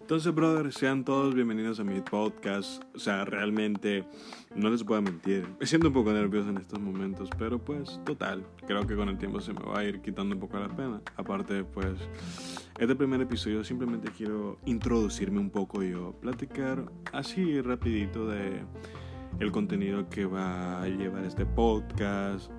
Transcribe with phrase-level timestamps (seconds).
[0.00, 2.84] Entonces, brothers, sean todos bienvenidos a mi podcast.
[2.94, 4.04] O sea, realmente
[4.54, 5.48] no les a mentir.
[5.58, 8.46] Me siento un poco nervioso en estos momentos, pero pues, total.
[8.68, 11.02] Creo que con el tiempo se me va a ir quitando un poco la pena.
[11.16, 11.98] Aparte, pues,
[12.78, 18.62] este primer episodio simplemente quiero introducirme un poco yo, platicar así rapidito de
[19.40, 22.50] el contenido que va a llevar este podcast,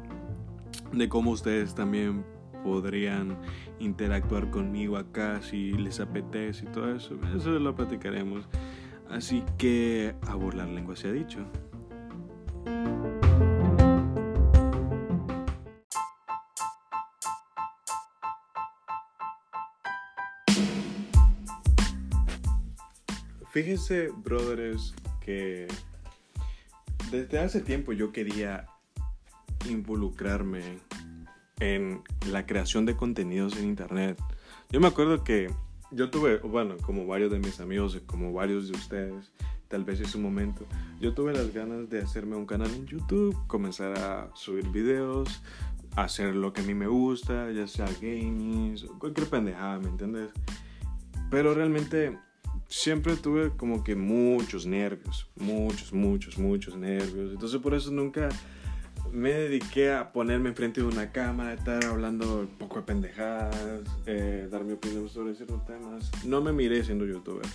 [0.91, 2.25] de cómo ustedes también
[2.63, 3.37] podrían
[3.79, 7.15] interactuar conmigo acá si les apetece y todo eso.
[7.35, 8.47] Eso lo platicaremos.
[9.09, 11.39] Así que a burlar lengua se ha dicho.
[23.51, 25.67] Fíjense, brothers, que
[27.11, 28.67] desde hace tiempo yo quería
[29.67, 30.79] involucrarme
[31.59, 34.21] en la creación de contenidos en internet.
[34.69, 35.51] Yo me acuerdo que
[35.91, 39.31] yo tuve, bueno, como varios de mis amigos, como varios de ustedes,
[39.67, 40.65] tal vez en su momento,
[40.99, 45.41] yo tuve las ganas de hacerme un canal en YouTube, comenzar a subir videos,
[45.95, 50.29] hacer lo que a mí me gusta, ya sea gaming, cualquier pendejada, ¿me entiendes?
[51.29, 52.17] Pero realmente
[52.67, 57.31] siempre tuve como que muchos nervios, muchos, muchos, muchos nervios.
[57.31, 58.29] Entonces por eso nunca
[59.11, 64.47] me dediqué a ponerme enfrente de una cámara, estar hablando un poco de pendejadas, eh,
[64.51, 66.11] dar mi opinión sobre ciertos temas.
[66.25, 67.45] No me miré siendo youtuber.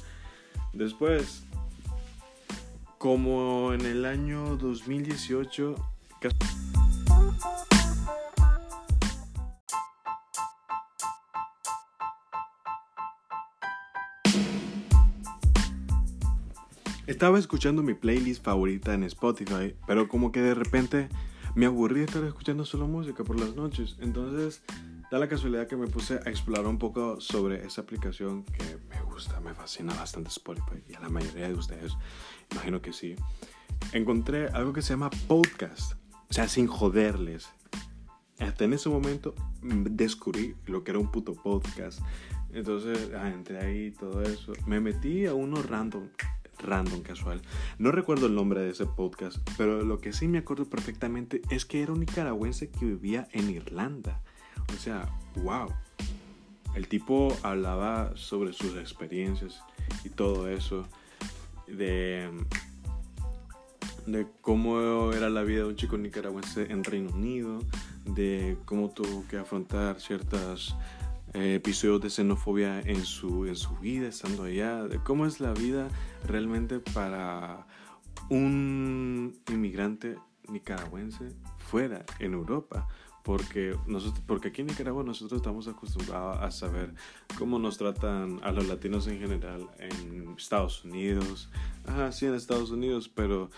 [0.72, 1.44] Después,
[2.98, 5.76] como en el año 2018,
[17.06, 21.08] Estaba escuchando mi playlist favorita en Spotify, pero como que de repente
[21.54, 23.96] me aburrí de estar escuchando solo música por las noches.
[24.00, 24.62] Entonces,
[25.10, 29.00] da la casualidad que me puse a explorar un poco sobre esa aplicación que me
[29.02, 31.96] gusta, me fascina bastante Spotify y a la mayoría de ustedes,
[32.50, 33.14] imagino que sí.
[33.92, 35.92] Encontré algo que se llama podcast,
[36.28, 37.48] o sea, sin joderles.
[38.40, 42.00] Hasta en ese momento descubrí lo que era un puto podcast.
[42.52, 44.52] Entonces, ah, entré ahí todo eso.
[44.66, 46.08] Me metí a uno random
[46.64, 47.40] random, casual.
[47.78, 51.64] No recuerdo el nombre de ese podcast, pero lo que sí me acuerdo perfectamente es
[51.64, 54.20] que era un nicaragüense que vivía en Irlanda.
[54.74, 55.08] O sea,
[55.42, 55.68] wow.
[56.74, 59.62] El tipo hablaba sobre sus experiencias
[60.04, 60.86] y todo eso.
[61.68, 62.28] De,
[64.06, 67.60] de cómo era la vida de un chico nicaragüense en Reino Unido.
[68.04, 70.74] De cómo tuvo que afrontar ciertas
[71.34, 75.52] eh, episodios de xenofobia en su, en su vida estando allá, de cómo es la
[75.52, 75.88] vida
[76.24, 77.66] realmente para
[78.30, 80.16] un inmigrante
[80.48, 82.86] nicaragüense fuera en Europa.
[83.24, 86.92] Porque, nosotros, porque aquí en Nicaragua nosotros estamos acostumbrados a saber
[87.38, 91.48] cómo nos tratan a los latinos en general en Estados Unidos.
[91.86, 93.48] Ajá, sí, en Estados Unidos, pero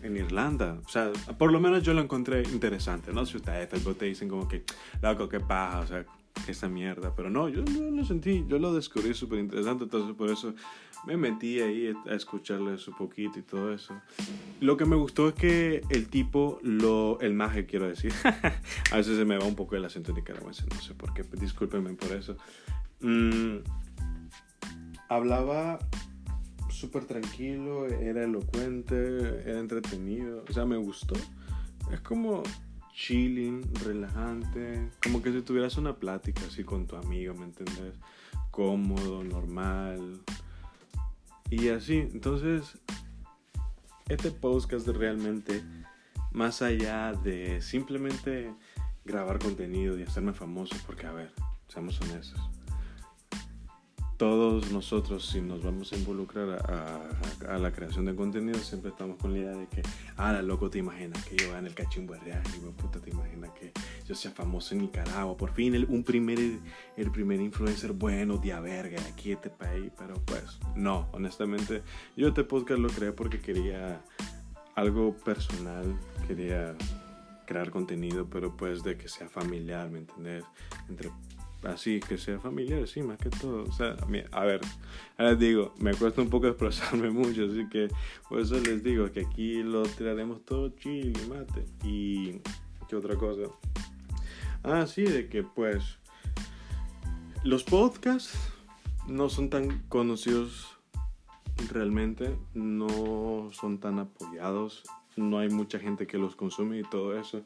[0.00, 0.80] en Irlanda.
[0.86, 3.26] O sea, por lo menos yo lo encontré interesante, ¿no?
[3.26, 4.62] Si ustedes te dicen como que,
[5.02, 6.06] loco, qué paja, o sea,
[6.46, 7.14] esa mierda.
[7.14, 10.54] Pero no, yo lo sentí, yo lo descubrí súper interesante, entonces por eso
[11.06, 13.94] me metí ahí a escucharle su poquito y todo eso.
[14.60, 18.12] Lo que me gustó es que el tipo, lo, el maje quiero decir,
[18.92, 21.94] a veces se me va un poco el acento nicaragüense, no sé por qué, discúlpenme
[21.94, 22.36] por eso.
[23.00, 23.58] Mm,
[25.08, 25.78] hablaba
[26.68, 31.14] súper tranquilo, era elocuente, era entretenido, o sea, me gustó.
[31.92, 32.42] Es como
[32.96, 37.94] chilling, relajante, como que si tuvieras una plática así con tu amigo, ¿me entiendes?
[38.50, 40.18] Cómodo, normal.
[41.50, 42.78] Y así, entonces,
[44.08, 45.62] este podcast realmente,
[46.32, 48.54] más allá de simplemente
[49.04, 51.32] grabar contenido y hacerme famoso, porque a ver,
[51.68, 52.40] seamos honestos,
[54.16, 59.32] todos nosotros, si nos vamos a involucrar a, la creación de contenido, siempre estamos con
[59.32, 59.82] la idea de que,
[60.16, 63.72] ah, loco, te imaginas que yo en el cachimbo real, y puta, te imaginas que
[64.06, 66.38] yo sea famoso en Nicaragua, por fin, el, un primer,
[66.96, 71.82] el primer influencer bueno, de verga, aquí este país, pero pues, no, honestamente,
[72.16, 74.00] yo este podcast lo creé porque quería
[74.74, 76.74] algo personal, quería
[77.46, 80.44] crear contenido, pero pues de que sea familiar, ¿me entendés?
[80.88, 81.10] Entre
[81.62, 83.64] así, que sea familiar, sí, más que todo.
[83.64, 83.96] O sea,
[84.32, 84.60] a ver,
[85.18, 87.88] les digo, me cuesta un poco expresarme mucho, así que
[88.28, 91.64] por eso les digo que aquí lo tiraremos todo chile y mate.
[91.84, 92.40] Y,
[92.88, 93.42] ¿qué otra cosa?
[94.62, 95.98] Ah, sí, de que pues
[97.44, 98.36] los podcasts
[99.06, 100.76] no son tan conocidos
[101.72, 104.82] realmente, no son tan apoyados,
[105.16, 107.44] no hay mucha gente que los consume y todo eso.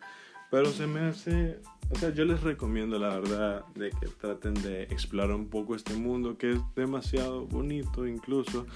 [0.51, 1.61] Pero se me hace,
[1.91, 5.95] o sea, yo les recomiendo la verdad de que traten de explorar un poco este
[5.95, 8.67] mundo que es demasiado bonito incluso.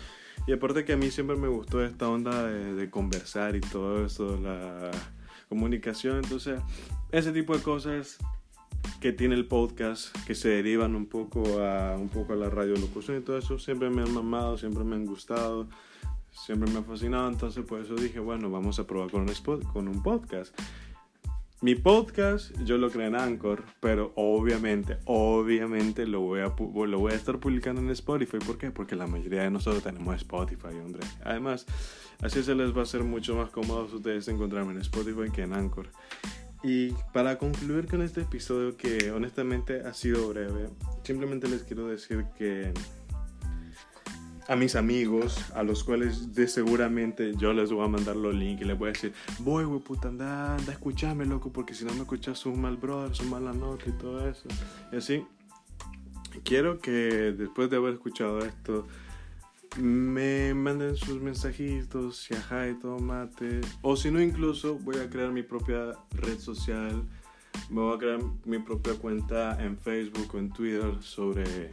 [0.47, 4.39] Y aparte que a mí siempre me gustó esta onda de, conversar y todo eso,
[4.41, 4.91] la
[5.49, 6.19] comunicación.
[6.19, 6.61] Entonces,
[7.11, 8.19] ese tipo de cosas
[9.01, 13.19] que tiene el podcast que se derivan un poco a un poco a la radiolocución
[13.19, 15.69] y todo eso siempre me han mamado, siempre me han gustado,
[16.31, 19.89] siempre me ha fascinado, entonces por eso dije, bueno, vamos a probar con un, con
[19.89, 20.55] un podcast.
[21.65, 27.13] Mi podcast yo lo creé en Anchor, pero obviamente, obviamente lo voy, a, lo voy
[27.13, 28.37] a estar publicando en Spotify.
[28.37, 28.71] ¿Por qué?
[28.71, 31.01] Porque la mayoría de nosotros tenemos Spotify, hombre.
[31.25, 31.65] Además,
[32.21, 35.41] así se les va a hacer mucho más cómodo a ustedes encontrarme en Spotify que
[35.41, 35.89] en Anchor.
[36.63, 40.69] Y para concluir con este episodio que honestamente ha sido breve,
[41.03, 42.75] simplemente les quiero decir que
[44.49, 48.63] a mis amigos, a los cuales de seguramente yo les voy a mandar los links
[48.63, 51.93] y les voy a decir, voy, güey, puta, anda, anda, escúchame, loco, porque si no
[51.95, 54.47] me escuchas, un mal brother, son mala nota y todo eso.
[54.93, 55.27] Y así,
[56.45, 56.91] quiero que
[57.37, 58.87] después de haber escuchado esto,
[59.79, 63.61] me manden sus mensajitos, si ajá y todo mate.
[63.83, 67.03] O si no, incluso voy a crear mi propia red social.
[67.71, 71.73] Me voy a crear mi propia cuenta en Facebook o en Twitter sobre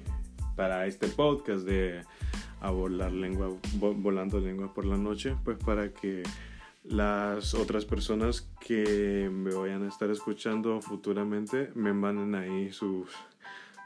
[0.56, 2.04] para este podcast de
[2.62, 6.24] a volar lengua, volando lengua por la noche, pues para que
[6.84, 13.10] las otras personas que me vayan a estar escuchando futuramente me manden ahí sus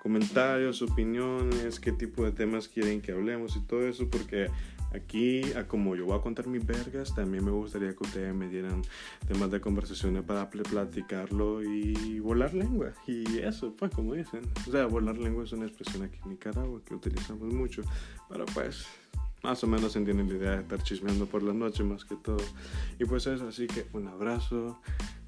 [0.05, 4.51] comentarios, opiniones, qué tipo de temas quieren que hablemos y todo eso, porque
[4.93, 8.83] aquí, como yo voy a contar mis vergas, también me gustaría que ustedes me dieran
[9.27, 12.93] temas de conversaciones para platicarlo y volar lengua.
[13.07, 14.41] Y eso, pues, como dicen.
[14.67, 17.81] O sea, volar lengua es una expresión aquí en Nicaragua que utilizamos mucho,
[18.29, 18.85] pero pues
[19.41, 22.45] más o menos entienden la idea de estar chismeando por la noche más que todo.
[22.99, 24.79] Y pues eso, así que un abrazo,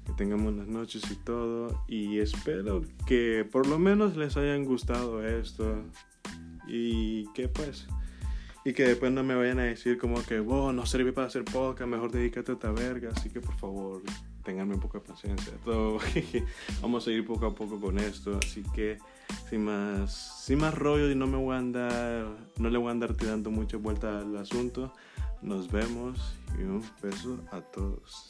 [0.08, 1.84] que tengan buenas noches y todo.
[1.86, 5.82] Y espero que por lo menos les hayan gustado esto.
[6.66, 7.86] Y que pues...
[8.64, 11.44] Y que después no me vayan a decir como que, wow, no sirve para hacer
[11.44, 13.10] podcast, mejor dedícate a esta verga.
[13.14, 14.02] Así que por favor,
[14.44, 15.52] tenganme un poco de paciencia.
[15.64, 15.98] Todo.
[16.82, 18.38] Vamos a ir poco a poco con esto.
[18.42, 18.98] Así que
[19.48, 22.26] sin más, sin más rollo y no me voy a andar,
[22.58, 24.92] no le voy a andar tirando mucha vuelta al asunto.
[25.40, 28.28] Nos vemos y un beso a todos.